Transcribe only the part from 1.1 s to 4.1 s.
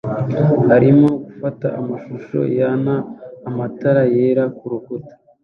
gufata amashusho yana matara